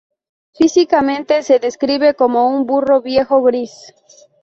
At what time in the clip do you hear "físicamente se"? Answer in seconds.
0.55-1.59